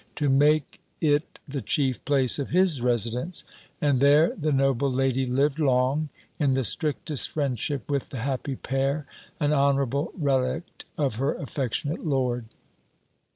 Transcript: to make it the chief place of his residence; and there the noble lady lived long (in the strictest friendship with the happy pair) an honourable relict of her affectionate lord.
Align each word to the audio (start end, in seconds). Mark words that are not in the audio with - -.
to 0.15 0.29
make 0.29 0.79
it 0.99 1.37
the 1.47 1.61
chief 1.61 2.03
place 2.05 2.39
of 2.39 2.49
his 2.49 2.81
residence; 2.81 3.43
and 3.79 3.99
there 3.99 4.33
the 4.35 4.51
noble 4.51 4.91
lady 4.91 5.27
lived 5.27 5.59
long 5.59 6.09
(in 6.39 6.53
the 6.53 6.63
strictest 6.63 7.29
friendship 7.29 7.87
with 7.87 8.09
the 8.09 8.17
happy 8.21 8.55
pair) 8.55 9.05
an 9.39 9.53
honourable 9.53 10.11
relict 10.17 10.85
of 10.97 11.17
her 11.21 11.35
affectionate 11.35 12.03
lord. 12.03 12.45